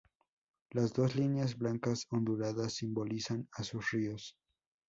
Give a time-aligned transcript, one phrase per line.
[0.71, 4.35] Las dos líneas blancas onduladas simbolizan a sus ríos.